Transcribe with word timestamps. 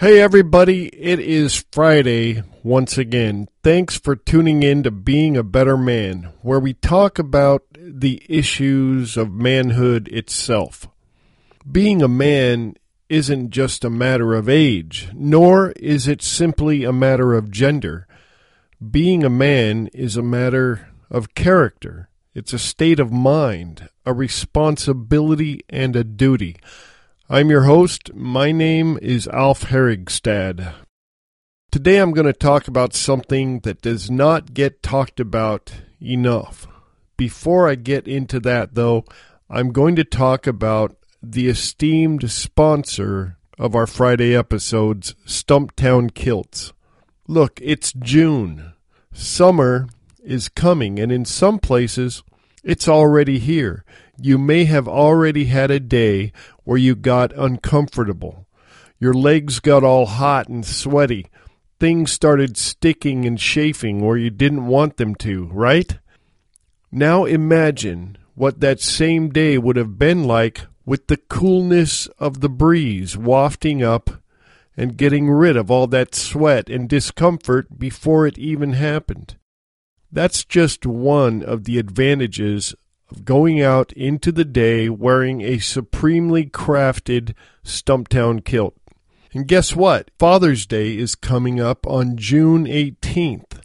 Hey 0.00 0.20
everybody, 0.20 0.86
it 0.96 1.18
is 1.18 1.64
Friday 1.72 2.44
once 2.62 2.98
again. 2.98 3.48
Thanks 3.64 3.98
for 3.98 4.14
tuning 4.14 4.62
in 4.62 4.84
to 4.84 4.92
Being 4.92 5.36
a 5.36 5.42
Better 5.42 5.76
Man, 5.76 6.32
where 6.40 6.60
we 6.60 6.74
talk 6.74 7.18
about 7.18 7.64
the 7.76 8.22
issues 8.28 9.16
of 9.16 9.32
manhood 9.32 10.06
itself. 10.06 10.86
Being 11.68 12.00
a 12.00 12.06
man 12.06 12.76
isn't 13.08 13.50
just 13.50 13.84
a 13.84 13.90
matter 13.90 14.34
of 14.34 14.48
age, 14.48 15.08
nor 15.14 15.72
is 15.72 16.06
it 16.06 16.22
simply 16.22 16.84
a 16.84 16.92
matter 16.92 17.34
of 17.34 17.50
gender. 17.50 18.06
Being 18.92 19.24
a 19.24 19.28
man 19.28 19.88
is 19.88 20.16
a 20.16 20.22
matter 20.22 20.90
of 21.10 21.34
character. 21.34 22.08
It's 22.36 22.52
a 22.52 22.58
state 22.60 23.00
of 23.00 23.10
mind, 23.10 23.88
a 24.06 24.14
responsibility, 24.14 25.62
and 25.68 25.96
a 25.96 26.04
duty. 26.04 26.56
I'm 27.30 27.50
your 27.50 27.64
host. 27.64 28.14
My 28.14 28.52
name 28.52 28.98
is 29.02 29.28
Alf 29.28 29.64
Herigstad. 29.64 30.72
Today 31.70 31.98
I'm 31.98 32.12
going 32.12 32.26
to 32.26 32.32
talk 32.32 32.68
about 32.68 32.94
something 32.94 33.60
that 33.60 33.82
does 33.82 34.10
not 34.10 34.54
get 34.54 34.82
talked 34.82 35.20
about 35.20 35.70
enough. 36.00 36.66
Before 37.18 37.68
I 37.68 37.74
get 37.74 38.08
into 38.08 38.40
that, 38.40 38.76
though, 38.76 39.04
I'm 39.50 39.72
going 39.72 39.94
to 39.96 40.04
talk 40.04 40.46
about 40.46 40.96
the 41.22 41.48
esteemed 41.48 42.30
sponsor 42.30 43.36
of 43.58 43.74
our 43.74 43.86
Friday 43.86 44.34
episodes, 44.34 45.14
Stumptown 45.26 46.14
Kilts. 46.14 46.72
Look, 47.26 47.60
it's 47.62 47.92
June. 47.92 48.72
Summer 49.12 49.86
is 50.24 50.48
coming, 50.48 50.98
and 50.98 51.12
in 51.12 51.26
some 51.26 51.58
places, 51.58 52.22
it's 52.64 52.88
already 52.88 53.38
here. 53.38 53.84
You 54.20 54.36
may 54.36 54.64
have 54.64 54.88
already 54.88 55.44
had 55.44 55.70
a 55.70 55.78
day 55.78 56.32
where 56.64 56.78
you 56.78 56.96
got 56.96 57.32
uncomfortable. 57.36 58.48
Your 58.98 59.14
legs 59.14 59.60
got 59.60 59.84
all 59.84 60.06
hot 60.06 60.48
and 60.48 60.66
sweaty. 60.66 61.30
Things 61.78 62.10
started 62.10 62.56
sticking 62.56 63.24
and 63.24 63.38
chafing 63.38 64.00
where 64.00 64.16
you 64.16 64.30
didn't 64.30 64.66
want 64.66 64.96
them 64.96 65.14
to, 65.16 65.44
right? 65.52 65.98
Now 66.90 67.26
imagine 67.26 68.18
what 68.34 68.58
that 68.60 68.80
same 68.80 69.28
day 69.28 69.56
would 69.56 69.76
have 69.76 69.98
been 69.98 70.24
like 70.24 70.66
with 70.84 71.06
the 71.06 71.16
coolness 71.16 72.08
of 72.18 72.40
the 72.40 72.48
breeze 72.48 73.16
wafting 73.16 73.84
up 73.84 74.10
and 74.76 74.96
getting 74.96 75.30
rid 75.30 75.56
of 75.56 75.70
all 75.70 75.86
that 75.88 76.14
sweat 76.14 76.68
and 76.68 76.88
discomfort 76.88 77.78
before 77.78 78.26
it 78.26 78.38
even 78.38 78.72
happened. 78.72 79.36
That's 80.10 80.44
just 80.44 80.86
one 80.86 81.42
of 81.42 81.64
the 81.64 81.78
advantages 81.78 82.74
of 83.10 83.24
going 83.24 83.60
out 83.60 83.92
into 83.92 84.32
the 84.32 84.44
day 84.44 84.88
wearing 84.88 85.40
a 85.40 85.58
supremely 85.58 86.46
crafted 86.46 87.34
Stumptown 87.64 88.44
kilt. 88.44 88.74
And 89.32 89.46
guess 89.46 89.76
what? 89.76 90.10
Father's 90.18 90.66
Day 90.66 90.96
is 90.96 91.14
coming 91.14 91.60
up 91.60 91.86
on 91.86 92.16
June 92.16 92.64
18th. 92.64 93.60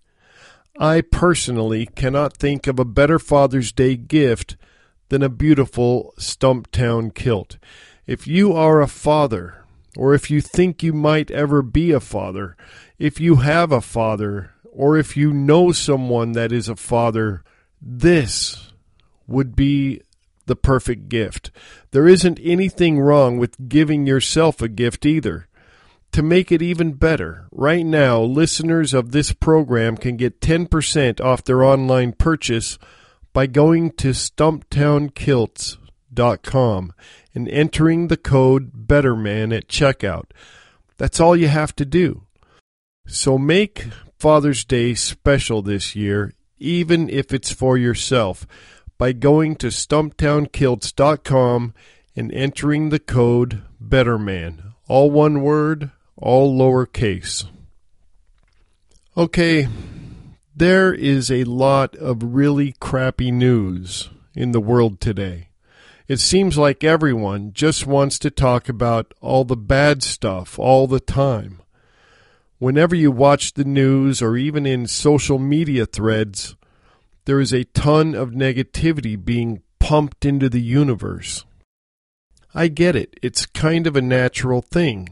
I 0.77 1.01
personally 1.01 1.85
cannot 1.85 2.35
think 2.35 2.67
of 2.67 2.79
a 2.79 2.85
better 2.85 3.19
Father's 3.19 3.71
Day 3.71 3.95
gift 3.95 4.57
than 5.09 5.23
a 5.23 5.29
beautiful 5.29 6.13
Stumptown 6.17 7.13
kilt. 7.13 7.57
If 8.05 8.27
you 8.27 8.53
are 8.53 8.81
a 8.81 8.87
father, 8.87 9.63
or 9.95 10.13
if 10.13 10.29
you 10.29 10.41
think 10.41 10.83
you 10.83 10.91
might 10.91 11.31
ever 11.31 11.61
be 11.61 11.91
a 11.91 11.99
father, 11.99 12.57
if 12.97 13.19
you 13.19 13.37
have 13.37 13.71
a 13.71 13.81
father, 13.81 14.51
or 14.71 14.97
if 14.97 15.15
you 15.15 15.31
know 15.31 15.71
someone 15.71 16.31
that 16.33 16.51
is 16.51 16.67
a 16.67 16.75
father, 16.75 17.43
this 17.81 18.62
would 19.27 19.55
be 19.55 20.01
the 20.45 20.55
perfect 20.55 21.09
gift. 21.09 21.51
There 21.91 22.07
isn't 22.07 22.39
anything 22.41 22.99
wrong 22.99 23.37
with 23.37 23.69
giving 23.69 24.05
yourself 24.05 24.61
a 24.61 24.67
gift 24.67 25.05
either. 25.05 25.47
To 26.11 26.21
make 26.21 26.51
it 26.51 26.61
even 26.61 26.93
better, 26.93 27.47
right 27.51 27.85
now, 27.85 28.21
listeners 28.21 28.93
of 28.93 29.11
this 29.11 29.33
program 29.33 29.97
can 29.97 30.15
get 30.15 30.41
10% 30.41 31.19
off 31.19 31.43
their 31.43 31.63
online 31.63 32.13
purchase 32.13 32.77
by 33.33 33.47
going 33.47 33.91
to 33.93 34.09
stumptownkilts.com 34.09 36.93
and 37.33 37.49
entering 37.49 38.07
the 38.07 38.17
code 38.17 38.87
BETTERMAN 38.87 39.57
at 39.57 39.67
checkout. 39.67 40.25
That's 40.97 41.19
all 41.19 41.35
you 41.35 41.47
have 41.47 41.75
to 41.77 41.85
do. 41.85 42.27
So 43.07 43.39
make 43.39 43.87
Father's 44.19 44.63
Day 44.63 44.93
special 44.93 45.63
this 45.63 45.95
year, 45.95 46.35
even 46.59 47.09
if 47.09 47.33
it's 47.33 47.51
for 47.51 47.75
yourself 47.75 48.45
by 49.03 49.11
going 49.11 49.53
to 49.53 49.67
stumptownkilts.com 49.67 51.73
and 52.15 52.31
entering 52.31 52.87
the 52.87 52.99
code 52.99 53.61
BETTERMAN. 53.81 54.71
All 54.87 55.11
one 55.11 55.41
word, 55.41 55.91
all 56.15 56.57
lowercase. 56.57 57.45
Okay, 59.17 59.67
there 60.55 60.93
is 60.93 61.29
a 61.29 61.43
lot 61.43 61.97
of 61.97 62.33
really 62.33 62.75
crappy 62.79 63.29
news 63.29 64.09
in 64.35 64.53
the 64.53 64.61
world 64.61 65.01
today. 65.01 65.49
It 66.07 66.21
seems 66.21 66.57
like 66.57 66.85
everyone 66.85 67.51
just 67.51 67.85
wants 67.85 68.17
to 68.19 68.31
talk 68.31 68.69
about 68.69 69.13
all 69.19 69.43
the 69.43 69.57
bad 69.57 70.01
stuff 70.01 70.57
all 70.57 70.87
the 70.87 71.01
time. 71.01 71.61
Whenever 72.57 72.95
you 72.95 73.11
watch 73.11 73.55
the 73.55 73.65
news 73.65 74.21
or 74.21 74.37
even 74.37 74.65
in 74.65 74.87
social 74.87 75.39
media 75.39 75.85
threads, 75.85 76.55
there 77.25 77.39
is 77.39 77.53
a 77.53 77.63
ton 77.65 78.15
of 78.15 78.31
negativity 78.31 79.23
being 79.23 79.61
pumped 79.79 80.25
into 80.25 80.49
the 80.49 80.61
universe. 80.61 81.45
I 82.53 82.67
get 82.67 82.95
it. 82.95 83.17
It's 83.21 83.45
kind 83.45 83.87
of 83.87 83.95
a 83.95 84.01
natural 84.01 84.61
thing. 84.61 85.09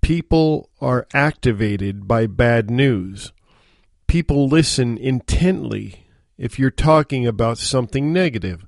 People 0.00 0.70
are 0.80 1.06
activated 1.14 2.08
by 2.08 2.26
bad 2.26 2.70
news. 2.70 3.32
People 4.06 4.48
listen 4.48 4.98
intently 4.98 6.06
if 6.36 6.58
you're 6.58 6.70
talking 6.70 7.26
about 7.26 7.58
something 7.58 8.12
negative. 8.12 8.66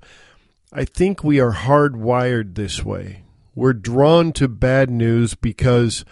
I 0.73 0.85
think 0.85 1.25
we 1.25 1.41
are 1.41 1.53
hardwired 1.53 2.55
this 2.55 2.85
way. 2.85 3.25
We're 3.55 3.73
drawn 3.73 4.33
to 4.35 4.49
bad 4.49 4.91
news 4.91 5.35
because 5.35 6.05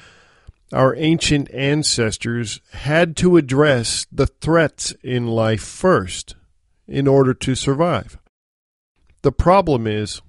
our 0.72 0.97
ancient 0.97 1.53
ancestors 1.53 2.61
had 2.72 3.16
to 3.19 3.37
address 3.37 4.06
the 4.11 4.27
threats 4.27 4.93
in 5.03 5.27
life 5.27 5.62
first 5.62 6.34
in 6.92 7.08
order 7.08 7.32
to 7.32 7.54
survive. 7.54 8.19
The 9.22 9.32
problem 9.32 9.86
is, 9.86 10.20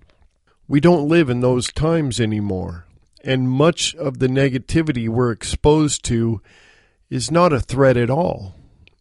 we 0.67 0.79
don't 0.79 1.09
live 1.09 1.29
in 1.29 1.41
those 1.41 1.71
times 1.71 2.21
anymore, 2.21 2.87
and 3.23 3.49
much 3.49 3.93
of 3.95 4.19
the 4.19 4.27
negativity 4.27 5.09
we're 5.09 5.31
exposed 5.31 6.05
to 6.05 6.41
is 7.09 7.29
not 7.29 7.51
a 7.51 7.59
threat 7.59 7.97
at 7.97 8.09
all. 8.09 8.55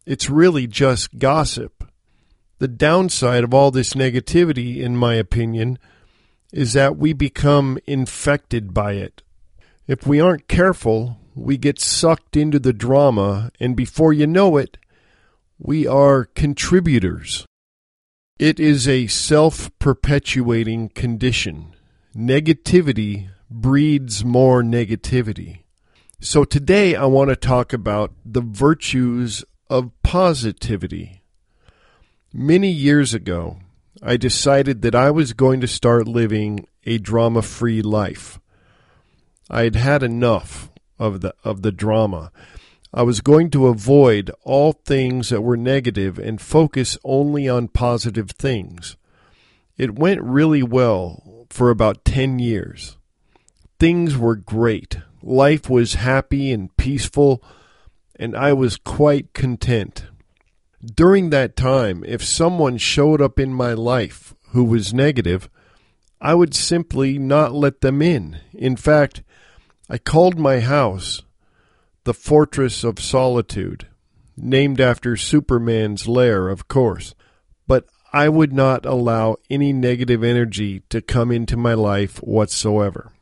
It's 0.05 0.29
really 0.29 0.67
just 0.67 1.19
gossip. 1.19 1.89
The 2.59 2.67
downside 2.69 3.45
of 3.45 3.55
all 3.55 3.71
this 3.71 3.95
negativity, 3.95 4.79
in 4.79 4.97
my 4.97 5.15
opinion, 5.15 5.79
is 6.53 6.73
that 6.73 6.97
we 6.97 7.13
become 7.13 7.79
infected 7.87 8.75
by 8.75 8.95
it. 8.95 9.23
If 9.87 10.05
we 10.05 10.21
aren't 10.21 10.49
careful, 10.49 11.19
we 11.35 11.57
get 11.57 11.81
sucked 11.81 12.37
into 12.37 12.59
the 12.59 12.73
drama, 12.73 13.53
and 13.61 13.77
before 13.77 14.13
you 14.13 14.27
know 14.27 14.57
it, 14.57 14.79
we 15.59 15.87
are 15.87 16.25
contributors. 16.25 17.47
It 18.39 18.59
is 18.59 18.89
a 18.89 19.07
self 19.07 19.71
perpetuating 19.79 20.89
condition. 20.89 21.77
Negativity 22.17 23.29
breeds 23.51 24.25
more 24.25 24.63
negativity. 24.63 25.63
So 26.21 26.45
today 26.45 26.97
I 26.97 27.05
want 27.05 27.31
to 27.31 27.37
talk 27.37 27.73
about 27.73 28.13
the 28.25 28.41
virtues 28.41 29.45
of 29.69 29.93
positivity. 30.03 31.23
Many 32.33 32.71
years 32.71 33.15
ago, 33.15 33.59
I 34.03 34.17
decided 34.17 34.83
that 34.83 34.95
I 34.95 35.11
was 35.11 35.35
going 35.35 35.61
to 35.61 35.69
start 35.69 36.09
living 36.09 36.67
a 36.85 36.99
drama 36.99 37.43
free 37.43 37.83
life. 37.83 38.41
I 39.51 39.65
had 39.65 39.77
had 39.77 40.03
enough 40.03 40.71
of 40.99 41.21
the 41.21 41.35
of 41.45 41.63
the 41.63 41.73
drama. 41.73 42.33
I 42.95 43.03
was 43.03 43.23
going 43.23 43.49
to 43.51 43.69
avoid 43.69 44.31
all 44.43 44.73
things 44.73 45.31
that 45.31 45.41
were 45.41 45.57
negative 45.57 46.19
and 46.19 46.41
focus 46.41 46.99
only 47.05 47.49
on 47.49 47.69
positive 47.69 48.33
things. 48.33 48.97
It 49.79 49.99
went 49.99 50.21
really 50.21 50.63
well 50.63 51.47
for 51.49 51.71
about 51.71 52.05
10 52.05 52.39
years. 52.39 52.99
Things 53.79 54.17
were 54.17 54.37
great. 54.37 54.99
Life 55.23 55.71
was 55.71 55.95
happy 55.95 56.53
and 56.53 56.77
peaceful. 56.77 57.43
and 58.17 58.37
I 58.37 58.53
was 58.53 58.77
quite 58.77 59.33
content. 59.33 60.05
During 60.85 61.31
that 61.31 61.57
time, 61.57 62.05
if 62.07 62.23
someone 62.23 62.77
showed 62.77 63.23
up 63.23 63.41
in 63.41 63.55
my 63.55 63.73
life 63.73 64.35
who 64.51 64.65
was 64.65 64.93
negative, 64.93 65.49
I 66.21 66.35
would 66.35 66.55
simply 66.55 67.19
not 67.19 67.55
let 67.55 67.81
them 67.81 68.03
in. 68.03 68.41
In 68.53 68.77
fact, 68.77 69.23
I 69.89 69.97
called 69.99 70.39
my 70.39 70.61
house 70.61 71.23
the 72.05 72.15
Fortress 72.15 72.85
of 72.85 73.01
Solitude, 73.01 73.87
named 74.37 74.81
after 74.81 75.17
Superman's 75.17 76.09
lair, 76.09 76.49
of 76.49 76.69
course. 76.69 77.15
But 77.67 77.87
I 78.13 78.29
would 78.29 78.53
not 78.53 78.85
allow 78.85 79.37
any 79.49 79.73
negative 79.73 80.23
energy 80.23 80.81
to 80.91 81.01
come 81.01 81.31
into 81.31 81.57
my 81.57 81.75
life 81.75 82.19
whatsoever. 82.19 83.13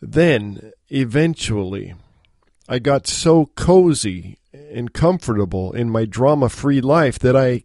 Then, 0.00 0.72
eventually, 0.88 1.94
I 2.68 2.78
got 2.78 3.06
so 3.06 3.46
cozy 3.54 4.38
and 4.52 4.92
comfortable 4.92 5.72
in 5.72 5.90
my 5.90 6.04
drama 6.06 6.48
free 6.48 6.80
life 6.80 7.18
that 7.18 7.36
I 7.36 7.64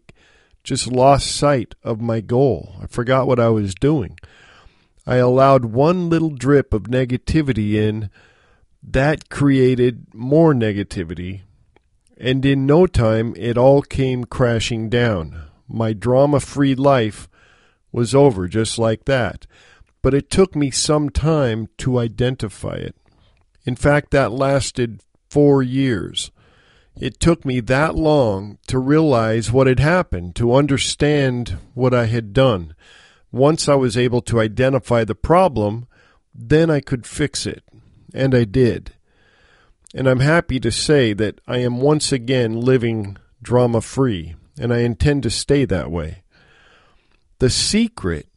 just 0.64 0.88
lost 0.88 1.36
sight 1.36 1.76
of 1.84 2.02
my 2.02 2.22
goal. 2.22 2.76
I 2.82 2.88
forgot 2.88 3.28
what 3.28 3.40
I 3.40 3.50
was 3.50 3.76
doing. 3.76 4.20
I 5.08 5.18
allowed 5.18 5.66
one 5.66 6.10
little 6.10 6.32
drip 6.32 6.74
of 6.74 6.84
negativity 6.84 7.76
in. 7.76 8.10
That 8.88 9.30
created 9.30 10.14
more 10.14 10.54
negativity. 10.54 11.42
And 12.18 12.46
in 12.46 12.66
no 12.66 12.86
time, 12.88 13.34
it 13.36 13.58
all 13.58 13.82
came 13.82 14.26
crashing 14.26 14.90
down. 14.90 15.42
My 15.68 15.92
drama 15.94 16.40
free 16.40 16.76
life 16.76 17.28
was 17.92 18.14
over 18.14 18.48
just 18.48 18.78
like 18.78 19.06
that. 19.06 19.48
But 20.02 20.14
it 20.14 20.30
took 20.30 20.56
me 20.56 20.70
some 20.70 21.10
time 21.10 21.68
to 21.80 21.98
identify 21.98 22.76
it. 22.76 22.96
In 23.66 23.76
fact, 23.76 24.12
that 24.12 24.32
lasted 24.32 25.02
four 25.30 25.64
years. 25.64 26.32
It 26.96 27.20
took 27.20 27.44
me 27.44 27.60
that 27.62 27.96
long 27.96 28.60
to 28.68 28.80
realize 28.80 29.52
what 29.52 29.68
had 29.68 29.80
happened, 29.80 30.36
to 30.36 30.54
understand 30.54 31.58
what 31.74 31.94
I 31.94 32.06
had 32.06 32.32
done. 32.32 32.76
Once 33.32 33.68
I 33.68 33.76
was 33.76 33.98
able 33.98 34.22
to 34.22 34.40
identify 34.40 35.04
the 35.04 35.16
problem, 35.16 35.88
then 36.34 36.70
I 36.70 36.80
could 36.80 37.06
fix 37.06 37.46
it. 37.46 37.64
And 38.16 38.34
I 38.34 38.46
did. 38.46 38.94
And 39.94 40.08
I'm 40.08 40.22
happy 40.22 40.58
to 40.62 40.72
say 40.72 41.12
that 41.14 41.42
I 41.46 41.58
am 41.58 41.82
once 41.82 42.14
again 42.14 42.62
living 42.62 43.18
drama 43.42 43.82
free, 43.82 44.36
and 44.58 44.74
I 44.74 44.80
intend 44.80 45.24
to 45.24 45.30
stay 45.30 45.66
that 45.66 45.92
way. 45.92 46.24
The 47.40 47.50
secret 47.50 48.28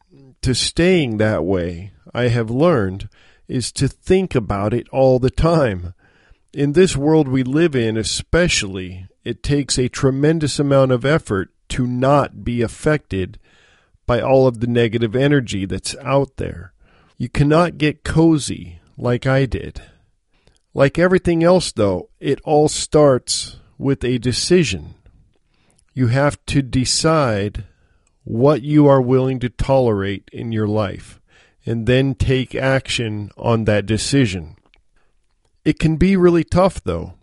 to 0.41 0.53
staying 0.53 1.17
that 1.17 1.45
way, 1.45 1.93
I 2.13 2.27
have 2.27 2.49
learned, 2.51 3.07
is 3.47 3.71
to 3.73 3.87
think 3.87 4.35
about 4.35 4.73
it 4.73 4.87
all 4.89 5.17
the 5.17 5.29
time. 5.31 5.93
In 6.53 6.73
this 6.73 6.97
world 6.97 7.29
we 7.29 7.43
live 7.43 7.73
in, 7.73 7.95
especially, 7.95 9.07
it 9.23 9.41
takes 9.41 9.77
a 9.77 9.87
tremendous 9.87 10.59
amount 10.59 10.91
of 10.91 11.05
effort 11.05 11.51
to 11.69 11.87
not 11.87 12.43
be 12.43 12.61
affected 12.61 13.39
by 14.05 14.19
all 14.19 14.45
of 14.45 14.59
the 14.59 14.67
negative 14.67 15.15
energy 15.15 15.65
that's 15.65 15.95
out 15.97 16.35
there. 16.35 16.73
You 17.17 17.29
cannot 17.29 17.77
get 17.77 18.03
cozy 18.03 18.79
like 18.99 19.25
I 19.25 19.45
did. 19.45 19.81
Like 20.73 20.99
everything 20.99 21.43
else, 21.43 21.71
though, 21.71 22.09
it 22.19 22.39
all 22.43 22.67
starts 22.67 23.57
with 23.77 24.03
a 24.03 24.19
decision. 24.19 24.95
You 25.93 26.07
have 26.07 26.43
to 26.47 26.61
decide 26.61 27.63
what 28.23 28.61
you 28.61 28.87
are 28.87 29.01
willing 29.01 29.39
to 29.39 29.49
tolerate 29.49 30.29
in 30.31 30.51
your 30.51 30.67
life 30.67 31.19
and 31.65 31.87
then 31.87 32.13
take 32.13 32.53
action 32.53 33.31
on 33.37 33.63
that 33.65 33.85
decision. 33.85 34.55
It 35.65 35.79
can 35.79 35.95
be 35.95 36.15
really 36.15 36.43
tough, 36.43 36.83
though. 36.83 37.13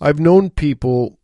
I've 0.00 0.20
known 0.20 0.50
people 0.50 1.18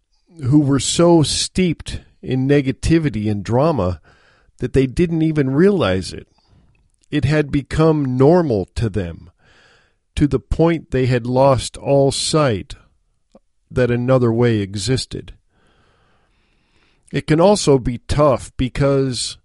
who 0.45 0.61
were 0.61 0.81
so 0.81 1.23
steeped 1.23 2.01
in 2.23 2.49
negativity 2.49 3.31
and 3.31 3.45
drama 3.45 4.01
that 4.59 4.73
they 4.73 4.87
didn't 4.87 5.23
even 5.23 5.51
realize 5.51 6.13
it. 6.13 6.27
It 7.11 7.25
had 7.25 7.51
become 7.51 8.17
normal 8.17 8.67
to 8.77 8.89
them, 8.89 9.31
to 10.21 10.27
the 10.27 10.39
point 10.39 10.91
they 10.91 11.07
had 11.07 11.27
lost 11.27 11.79
all 11.79 12.13
sight 12.13 12.75
that 13.71 13.91
another 13.91 14.31
way 14.31 14.59
existed. 14.59 15.33
It 17.11 17.27
can 17.27 17.41
also 17.41 17.79
be 17.79 18.03
tough 18.07 18.55
because, 18.59 19.39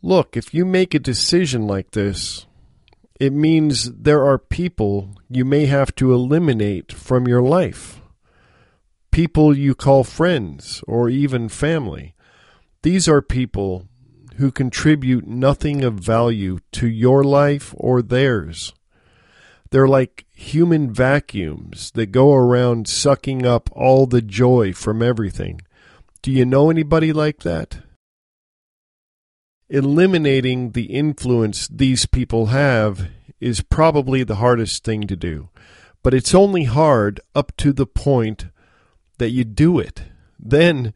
look, 0.00 0.34
if 0.34 0.54
you 0.54 0.64
make 0.64 0.94
a 0.94 0.98
decision 0.98 1.66
like 1.66 1.90
this, 1.90 2.46
it 3.20 3.34
means 3.34 3.92
there 3.92 4.24
are 4.24 4.38
people 4.38 5.14
you 5.28 5.44
may 5.44 5.66
have 5.66 5.94
to 5.96 6.14
eliminate 6.14 6.90
from 6.90 7.28
your 7.28 7.42
life. 7.42 8.00
People 9.10 9.54
you 9.54 9.74
call 9.74 10.04
friends 10.04 10.82
or 10.88 11.10
even 11.10 11.50
family. 11.50 12.14
These 12.80 13.10
are 13.10 13.20
people 13.20 13.88
who 14.36 14.50
contribute 14.50 15.26
nothing 15.26 15.84
of 15.84 16.00
value 16.00 16.60
to 16.72 16.88
your 16.88 17.22
life 17.22 17.74
or 17.76 18.00
theirs. 18.00 18.72
They're 19.70 19.88
like 19.88 20.26
human 20.32 20.92
vacuums 20.92 21.90
that 21.92 22.12
go 22.12 22.32
around 22.34 22.88
sucking 22.88 23.44
up 23.44 23.70
all 23.72 24.06
the 24.06 24.22
joy 24.22 24.72
from 24.72 25.02
everything. 25.02 25.60
Do 26.22 26.30
you 26.30 26.44
know 26.44 26.70
anybody 26.70 27.12
like 27.12 27.40
that? 27.40 27.78
Eliminating 29.68 30.72
the 30.72 30.84
influence 30.84 31.66
these 31.66 32.06
people 32.06 32.46
have 32.46 33.08
is 33.40 33.60
probably 33.62 34.22
the 34.22 34.36
hardest 34.36 34.84
thing 34.84 35.06
to 35.08 35.16
do, 35.16 35.48
but 36.02 36.14
it's 36.14 36.34
only 36.34 36.64
hard 36.64 37.20
up 37.34 37.56
to 37.56 37.72
the 37.72 37.86
point 37.86 38.46
that 39.18 39.30
you 39.30 39.44
do 39.44 39.78
it. 39.78 40.04
Then 40.38 40.94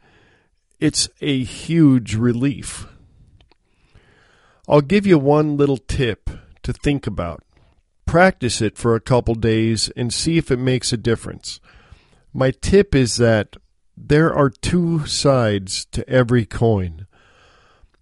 it's 0.79 1.09
a 1.21 1.43
huge 1.43 2.15
relief. 2.15 2.87
I'll 4.69 4.81
give 4.81 5.07
you 5.07 5.19
one 5.19 5.57
little 5.57 5.79
tip 5.79 6.31
to 6.63 6.73
think 6.73 7.07
about. 7.07 7.43
Practice 8.11 8.61
it 8.61 8.77
for 8.77 8.97
a 8.97 9.01
couple 9.01 9.37
days 9.37 9.89
and 9.91 10.13
see 10.13 10.37
if 10.37 10.51
it 10.51 10.59
makes 10.59 10.93
a 10.93 10.97
difference. 10.97 11.61
My 12.35 12.51
tip 12.51 12.93
is 12.93 13.19
that 13.19 13.57
there 13.97 14.35
are 14.35 14.51
two 14.51 15.07
sides 15.07 15.85
to 15.93 16.09
every 16.11 16.45
coin. 16.45 17.07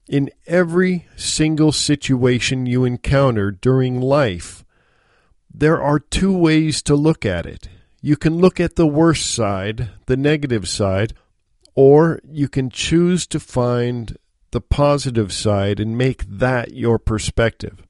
In 0.09 0.31
every 0.47 1.07
single 1.15 1.73
situation 1.73 2.65
you 2.65 2.87
encounter 2.87 3.51
during 3.51 4.01
life, 4.01 4.65
there 5.53 5.79
are 5.79 5.99
two 5.99 6.35
ways 6.35 6.81
to 6.85 6.95
look 6.95 7.27
at 7.27 7.45
it. 7.45 7.69
You 8.01 8.17
can 8.17 8.39
look 8.39 8.59
at 8.59 8.77
the 8.77 8.87
worst 8.87 9.31
side, 9.31 9.91
the 10.07 10.17
negative 10.17 10.71
side, 10.71 11.13
or 11.75 12.23
you 12.25 12.49
can 12.49 12.71
choose 12.71 13.27
to 13.27 13.39
find 13.39 14.17
the 14.53 14.63
positive 14.63 15.35
side 15.35 15.79
and 15.79 15.99
make 15.99 16.25
that 16.27 16.73
your 16.73 16.99
perspective. 16.99 17.83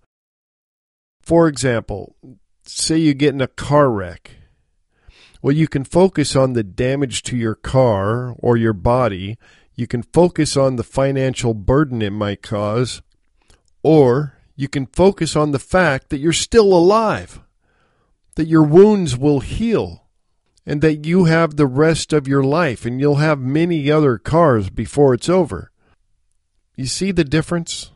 For 1.28 1.46
example, 1.46 2.16
say 2.64 2.96
you 2.96 3.12
get 3.12 3.34
in 3.34 3.42
a 3.42 3.48
car 3.48 3.90
wreck. 3.90 4.30
Well, 5.42 5.54
you 5.54 5.68
can 5.68 5.84
focus 5.84 6.34
on 6.34 6.54
the 6.54 6.62
damage 6.62 7.22
to 7.24 7.36
your 7.36 7.54
car 7.54 8.34
or 8.38 8.56
your 8.56 8.72
body. 8.72 9.36
You 9.74 9.86
can 9.86 10.02
focus 10.02 10.56
on 10.56 10.76
the 10.76 10.82
financial 10.82 11.52
burden 11.52 12.00
it 12.00 12.14
might 12.14 12.40
cause. 12.40 13.02
Or 13.82 14.38
you 14.56 14.68
can 14.68 14.86
focus 14.86 15.36
on 15.36 15.50
the 15.50 15.58
fact 15.58 16.08
that 16.08 16.16
you're 16.16 16.32
still 16.32 16.72
alive, 16.72 17.42
that 18.36 18.48
your 18.48 18.62
wounds 18.62 19.14
will 19.14 19.40
heal, 19.40 20.06
and 20.64 20.80
that 20.80 21.04
you 21.04 21.26
have 21.26 21.56
the 21.56 21.66
rest 21.66 22.14
of 22.14 22.26
your 22.26 22.42
life 22.42 22.86
and 22.86 23.00
you'll 23.00 23.16
have 23.16 23.38
many 23.38 23.90
other 23.90 24.16
cars 24.16 24.70
before 24.70 25.12
it's 25.12 25.28
over. 25.28 25.72
You 26.74 26.86
see 26.86 27.12
the 27.12 27.22
difference? 27.22 27.92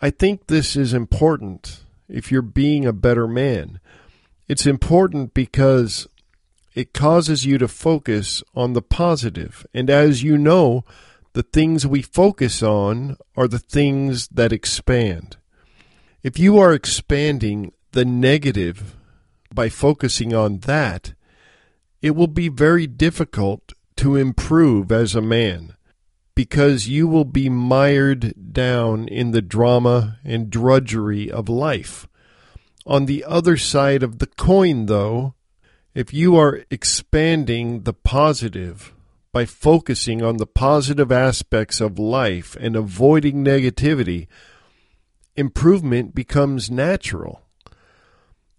I 0.00 0.10
think 0.10 0.46
this 0.46 0.76
is 0.76 0.94
important 0.94 1.82
if 2.08 2.30
you're 2.30 2.42
being 2.42 2.86
a 2.86 2.92
better 2.92 3.26
man. 3.26 3.80
It's 4.48 4.66
important 4.66 5.34
because 5.34 6.06
it 6.74 6.92
causes 6.92 7.44
you 7.44 7.58
to 7.58 7.68
focus 7.68 8.42
on 8.54 8.72
the 8.72 8.82
positive. 8.82 9.66
And 9.74 9.90
as 9.90 10.22
you 10.22 10.38
know, 10.38 10.84
the 11.32 11.42
things 11.42 11.86
we 11.86 12.02
focus 12.02 12.62
on 12.62 13.16
are 13.36 13.48
the 13.48 13.58
things 13.58 14.28
that 14.28 14.52
expand. 14.52 15.36
If 16.22 16.38
you 16.38 16.58
are 16.58 16.72
expanding 16.72 17.72
the 17.92 18.04
negative 18.04 18.96
by 19.54 19.68
focusing 19.68 20.34
on 20.34 20.58
that, 20.60 21.14
it 22.00 22.12
will 22.12 22.26
be 22.26 22.48
very 22.48 22.86
difficult 22.86 23.72
to 23.96 24.16
improve 24.16 24.90
as 24.90 25.14
a 25.14 25.22
man 25.22 25.74
because 26.34 26.88
you 26.88 27.06
will 27.06 27.24
be 27.24 27.48
mired 27.48 28.52
down 28.52 29.06
in 29.08 29.32
the 29.32 29.42
drama 29.42 30.18
and 30.24 30.50
drudgery 30.50 31.30
of 31.30 31.48
life. 31.48 32.08
On 32.86 33.06
the 33.06 33.24
other 33.24 33.56
side 33.56 34.02
of 34.02 34.18
the 34.18 34.26
coin, 34.26 34.86
though, 34.86 35.34
if 35.94 36.12
you 36.12 36.36
are 36.36 36.64
expanding 36.70 37.82
the 37.82 37.92
positive 37.92 38.94
by 39.30 39.44
focusing 39.44 40.22
on 40.22 40.38
the 40.38 40.46
positive 40.46 41.12
aspects 41.12 41.80
of 41.80 41.98
life 41.98 42.56
and 42.60 42.76
avoiding 42.76 43.44
negativity, 43.44 44.26
improvement 45.36 46.14
becomes 46.14 46.70
natural. 46.70 47.42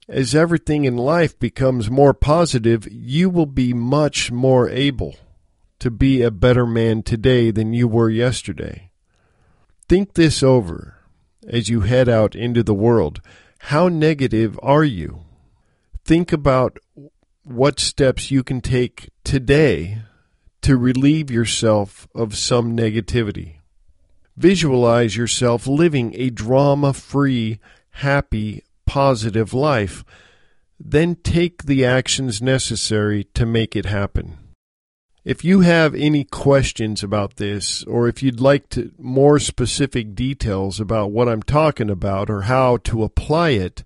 As 0.08 0.36
everything 0.36 0.86
in 0.86 0.98
life 0.98 1.38
becomes 1.40 1.90
more 1.90 2.14
positive, 2.14 2.88
you 2.92 3.30
will 3.30 3.46
be 3.46 3.74
much 3.74 4.32
more 4.32 4.70
able 4.70 5.16
to 5.84 5.92
be 5.92 6.22
a 6.22 6.32
better 6.32 6.66
man 6.66 7.04
today 7.04 7.52
than 7.52 7.74
you 7.74 7.90
were 7.90 8.10
yesterday. 8.10 8.90
Think 9.90 10.14
this 10.14 10.42
over 10.42 10.96
as 11.46 11.68
you 11.68 11.82
head 11.82 12.08
out 12.08 12.38
into 12.38 12.64
the 12.64 12.74
world. 12.74 13.20
How 13.60 13.90
negative 13.90 14.58
are 14.64 14.86
you? 14.86 15.26
Think 16.06 16.32
about 16.32 16.78
what 17.44 17.82
steps 17.82 18.32
you 18.32 18.46
can 18.46 18.62
take 18.62 19.10
today 19.26 19.98
to 20.62 20.78
relieve 20.78 21.30
yourself 21.30 22.08
of 22.16 22.38
some 22.38 22.78
negativity. 22.78 23.56
Visualize 24.38 25.18
yourself 25.18 25.68
living 25.68 26.14
a 26.16 26.30
drama 26.30 26.94
free, 26.94 27.60
happy, 27.90 28.64
positive 28.86 29.54
life. 29.54 30.06
Then 30.80 31.16
take 31.16 31.64
the 31.64 31.84
actions 31.84 32.42
necessary 32.42 33.26
to 33.34 33.46
make 33.46 33.76
it 33.76 33.88
happen. 33.88 34.38
If 35.24 35.46
you 35.46 35.62
have 35.62 35.96
any 35.96 36.26
questions 36.26 37.02
about 37.02 37.38
this, 37.38 37.84
or 37.86 38.10
if 38.10 38.22
you'd 38.22 38.42
like 38.42 38.68
to, 38.70 38.92
more 38.98 39.40
specific 39.40 40.16
details 40.16 40.82
about 40.82 41.12
what 41.12 41.30
I'm 41.30 41.44
talking 41.44 41.90
about 41.90 42.30
or 42.30 42.42
how 42.42 42.78
to 42.78 43.04
apply 43.04 43.52
it, 43.52 43.86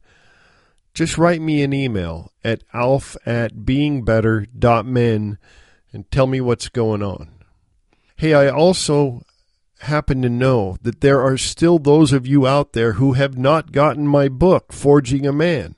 just 0.96 1.20
write 1.20 1.42
me 1.42 1.62
an 1.62 1.74
email 1.74 2.32
at 2.44 2.64
alf 2.74 3.16
at 3.24 3.58
beingbetter.men 3.58 5.38
and 5.94 6.12
tell 6.12 6.26
me 6.26 6.42
what's 6.42 6.70
going 6.70 7.04
on. 7.04 7.30
Hey, 8.16 8.34
I 8.34 8.50
also 8.50 9.22
happen 9.82 10.24
to 10.24 10.30
know 10.30 10.78
that 10.82 11.02
there 11.02 11.22
are 11.22 11.38
still 11.38 11.78
those 11.78 12.14
of 12.14 12.26
you 12.26 12.48
out 12.48 12.74
there 12.74 12.94
who 12.94 13.14
have 13.14 13.38
not 13.38 13.72
gotten 13.72 14.08
my 14.08 14.28
book, 14.28 14.74
Forging 14.74 15.28
a 15.28 15.32
Man. 15.32 15.76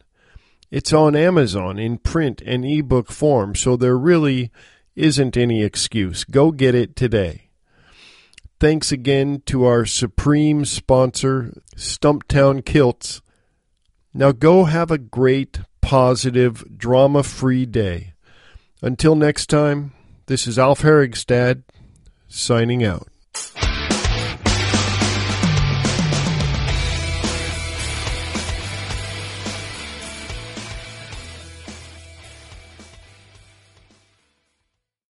It's 0.71 0.93
on 0.93 1.17
Amazon 1.17 1.77
in 1.77 1.97
print 1.97 2.41
and 2.45 2.63
ebook 2.63 3.11
form, 3.11 3.55
so 3.55 3.75
there 3.75 3.97
really 3.97 4.51
isn't 4.96 5.38
any 5.38 5.63
excuse. 5.63 6.24
Go 6.24 6.51
get 6.51 6.75
it 6.75 6.96
today. 6.96 7.50
Thanks 8.60 8.91
again 8.91 9.41
to 9.46 9.65
our 9.65 9.86
supreme 9.86 10.65
sponsor, 10.65 11.62
Stumptown 11.75 12.65
Kilts. 12.65 13.22
Now 14.13 14.31
go 14.31 14.65
have 14.65 14.91
a 14.91 14.98
great, 14.98 15.62
positive, 15.81 16.77
drama 16.77 17.24
free 17.24 17.65
day. 17.65 18.13
Until 18.81 19.15
next 19.15 19.48
time, 19.48 19.93
this 20.25 20.46
is 20.46 20.60
Alf 20.60 20.81
Herigstad 20.81 21.63
signing 22.27 22.84
out. 22.84 23.08